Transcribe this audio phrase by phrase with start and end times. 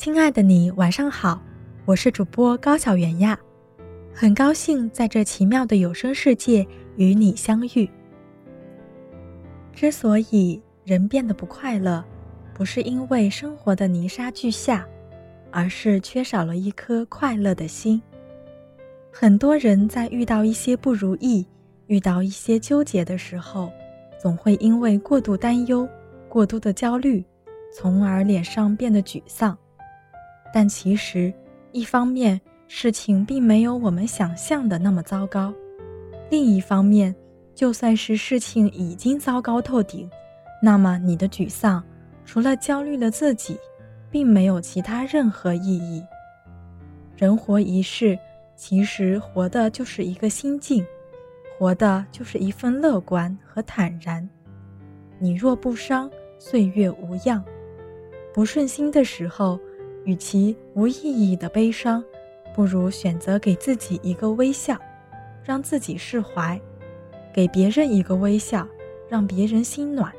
[0.00, 1.38] 亲爱的你，晚上好，
[1.84, 3.38] 我是主播高小媛呀，
[4.14, 7.86] 很高兴在这奇妙的有声世界与你相遇。
[9.74, 12.02] 之所以人变得不快乐，
[12.54, 14.88] 不是因为生活的泥沙俱下，
[15.50, 18.00] 而是缺少了一颗快乐的心。
[19.12, 21.46] 很多人在遇到一些不如意、
[21.88, 23.70] 遇到一些纠结的时候，
[24.18, 25.86] 总会因为过度担忧、
[26.26, 27.22] 过度的焦虑，
[27.70, 29.54] 从而脸上变得沮丧。
[30.52, 31.32] 但其实，
[31.72, 35.52] 一方面事情并没有我们想象的那么糟糕；
[36.28, 37.14] 另一方面，
[37.54, 40.10] 就算是事情已经糟糕透顶，
[40.60, 41.82] 那么你的沮丧，
[42.24, 43.56] 除了焦虑了自己，
[44.10, 46.04] 并没有其他任何意义。
[47.16, 48.18] 人活一世，
[48.56, 50.84] 其实活的就是一个心境，
[51.56, 54.28] 活的就是一份乐观和坦然。
[55.20, 57.44] 你若不伤，岁月无恙。
[58.34, 59.56] 不顺心的时候。
[60.04, 62.02] 与其无意义的悲伤，
[62.54, 64.76] 不如选择给自己一个微笑，
[65.44, 66.58] 让自己释怀；
[67.32, 68.66] 给别人一个微笑，
[69.08, 70.12] 让别人心暖。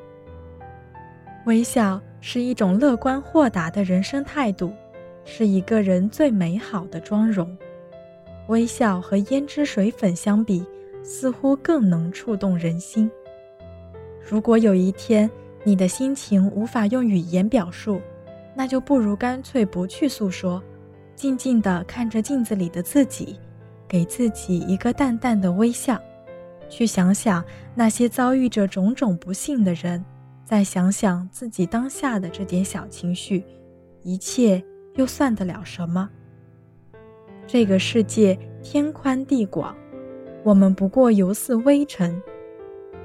[1.45, 4.71] 微笑是一种乐观豁达的人生态度，
[5.25, 7.57] 是一个人最美好的妆容。
[8.47, 10.65] 微笑和胭脂水粉相比，
[11.03, 13.09] 似乎更能触动人心。
[14.21, 15.29] 如果有一天
[15.63, 17.99] 你的心情无法用语言表述，
[18.55, 20.61] 那就不如干脆不去诉说，
[21.15, 23.39] 静静地看着镜子里的自己，
[23.87, 25.99] 给自己一个淡淡的微笑，
[26.69, 27.43] 去想想
[27.75, 30.03] 那些遭遇着种种不幸的人，
[30.43, 33.43] 再想想自己当下的这点小情绪，
[34.03, 34.63] 一切
[34.95, 36.09] 又算得了什么？
[37.47, 39.75] 这个世界天宽地广，
[40.43, 42.21] 我们不过犹似微尘，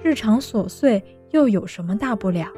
[0.02, 2.48] 日常琐碎又有什么大不了？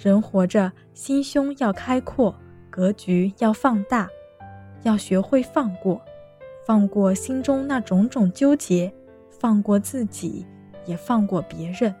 [0.00, 2.32] 人活着，心胸要开阔，
[2.70, 4.08] 格局要放大，
[4.84, 6.00] 要学会放过，
[6.64, 8.92] 放过心中那种种纠结，
[9.28, 10.46] 放过自己，
[10.86, 11.92] 也放过别人。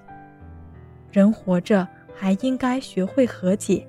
[1.10, 3.84] 人活着，还应该学会和解，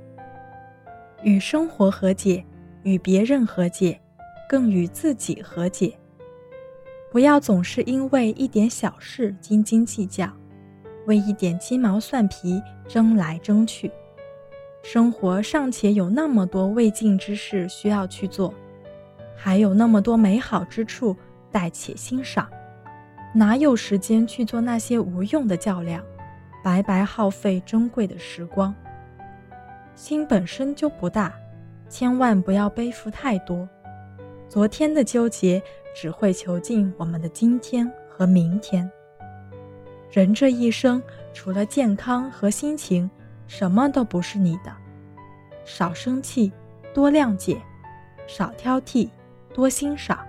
[1.22, 2.44] 与生活和解，
[2.82, 4.02] 与别人和解，
[4.50, 5.96] 更与自己和解。
[7.12, 10.32] 不要总是因为一点小事斤斤计较，
[11.06, 13.92] 为一点鸡毛蒜皮争来争去。
[14.82, 18.54] 生活尚且有那么多未尽之事需要去做，
[19.36, 21.16] 还有那么多美好之处
[21.52, 22.50] 待且欣赏，
[23.36, 26.04] 哪有时间去做那些无用的较量，
[26.64, 28.74] 白白耗费珍贵的时光？
[29.96, 31.34] 心本身就不大，
[31.90, 33.68] 千万不要背负太多。
[34.48, 35.62] 昨天的纠结
[35.94, 38.90] 只会囚禁我们的今天和明天。
[40.10, 41.04] 人这一生，
[41.34, 43.08] 除了健康和心情。
[43.50, 44.72] 什么都不是你的，
[45.66, 46.54] 少生气，
[46.94, 47.58] 多谅解；
[48.28, 49.10] 少挑剔，
[49.52, 50.20] 多欣赏。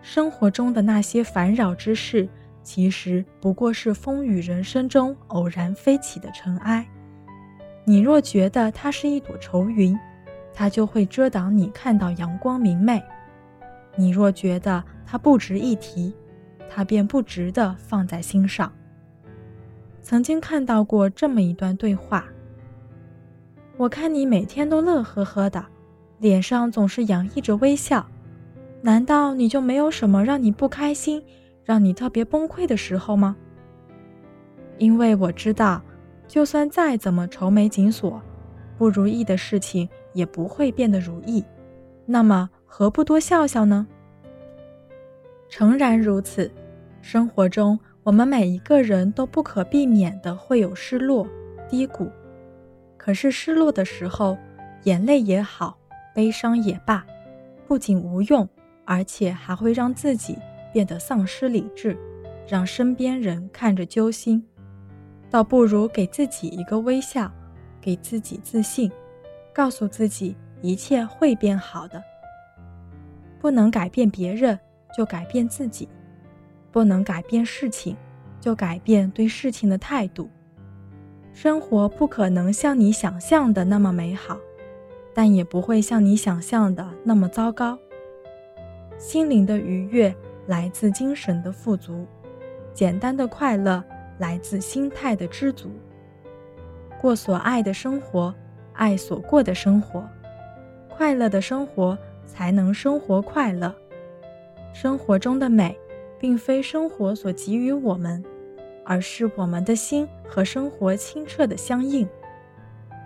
[0.00, 2.26] 生活中的那些烦扰之事，
[2.62, 6.88] 其实不过是风雨人生中偶然飞起的尘埃。
[7.84, 9.96] 你若觉得它是一朵愁云，
[10.54, 13.02] 它就会遮挡你看到阳光明媚；
[13.96, 16.16] 你若觉得它不值一提，
[16.70, 18.72] 它便不值得放在心上。
[20.04, 22.26] 曾经看到过这么一段对话。
[23.78, 25.64] 我看你每天都乐呵呵的，
[26.18, 28.06] 脸上总是洋溢着微笑，
[28.82, 31.24] 难道你就没有什么让你不开心、
[31.64, 33.34] 让你特别崩溃的时候吗？
[34.76, 35.80] 因为我知道，
[36.28, 38.20] 就算再怎么愁眉紧锁，
[38.76, 41.42] 不如意的事情也不会变得如意。
[42.04, 43.86] 那么何不多笑笑呢？
[45.48, 46.50] 诚然如此，
[47.00, 47.80] 生活中。
[48.04, 51.26] 我们每一个人都不可避免的会有失落、
[51.66, 52.10] 低谷，
[52.98, 54.36] 可是失落的时候，
[54.82, 55.78] 眼泪也好，
[56.14, 57.02] 悲伤也罢，
[57.66, 58.46] 不仅无用，
[58.84, 60.36] 而且还会让自己
[60.70, 61.96] 变得丧失理智，
[62.46, 64.44] 让身边人看着揪心。
[65.30, 67.32] 倒不如给自己一个微笑，
[67.80, 68.92] 给自己自信，
[69.50, 72.04] 告诉自己一切会变好的。
[73.40, 74.58] 不能改变别人，
[74.94, 75.88] 就改变自己。
[76.74, 77.96] 不能改变事情，
[78.40, 80.28] 就改变对事情的态度。
[81.32, 84.36] 生活不可能像你想象的那么美好，
[85.14, 87.78] 但也不会像你想象的那么糟糕。
[88.98, 90.12] 心灵的愉悦
[90.48, 92.04] 来自精神的富足，
[92.72, 93.80] 简单的快乐
[94.18, 95.70] 来自心态的知足。
[97.00, 98.34] 过所爱的生活，
[98.72, 100.04] 爱所过的生活，
[100.88, 103.72] 快乐的生活才能生活快乐。
[104.72, 105.78] 生活中的美。
[106.24, 108.24] 并非生活所给予我们，
[108.82, 112.08] 而是我们的心和生活清澈的相应。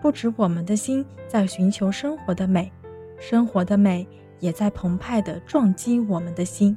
[0.01, 2.71] 不止我们的心在寻求生活的美，
[3.19, 4.07] 生活的美
[4.39, 6.77] 也在澎湃地撞击我们的心。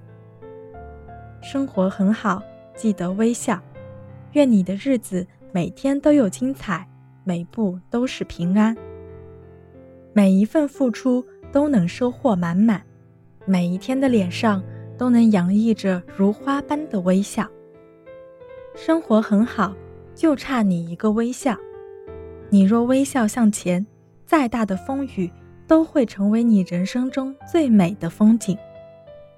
[1.44, 2.42] 生活很好，
[2.74, 3.62] 记得微笑。
[4.32, 6.88] 愿你的日子每天都有精彩，
[7.24, 8.76] 每步都是平安。
[10.12, 12.82] 每一份付出都能收获满满，
[13.46, 14.64] 每一天的脸上
[15.02, 17.50] 都能洋溢着如花般的微笑。
[18.76, 19.74] 生活很好，
[20.14, 21.58] 就差你一个微笑。
[22.52, 23.84] 你若微笑向前，
[24.28, 25.32] 再大的风雨
[25.66, 28.56] 都会成为你人生中最美的风景，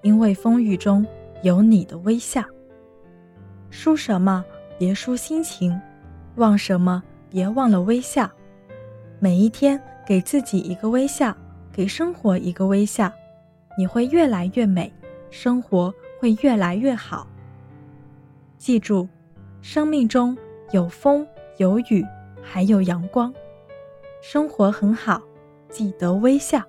[0.02, 1.08] 因为风雨中
[1.44, 2.44] 有你的微笑。
[3.70, 4.44] 输什么？
[4.78, 5.80] 别输心情，
[6.36, 7.02] 忘什么？
[7.30, 8.30] 别忘了微笑。
[9.18, 11.34] 每一天给自己一个微笑，
[11.72, 13.10] 给生活一个微笑，
[13.78, 14.92] 你会越来越美，
[15.34, 17.28] 生活会越来越好。
[18.56, 19.08] 记住，
[19.62, 20.38] 生命中
[20.72, 21.28] 有风
[21.58, 22.06] 有雨，
[22.44, 23.34] 还有阳光。
[24.22, 25.20] 生活很好，
[25.70, 26.62] 记得微笑。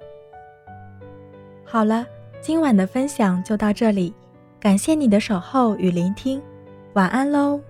[1.62, 2.06] 好了，
[2.40, 4.14] 今晚的分享就到这里，
[4.58, 6.40] 感谢你的守候与聆听，
[6.94, 7.60] 晚安喽。